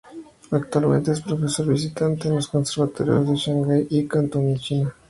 Actualmente 0.49 1.11
es 1.11 1.21
profesor 1.21 1.67
visitante 1.67 2.27
en 2.27 2.33
los 2.33 2.47
conservatorios 2.47 3.29
de 3.29 3.35
Shanghái 3.35 3.87
y 3.87 4.07
Cantón 4.07 4.49
en 4.49 4.57
China. 4.57 4.95